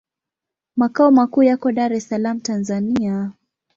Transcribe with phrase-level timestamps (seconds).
[0.75, 3.31] Makao makuu yako Dar es Salaam, Tanzania.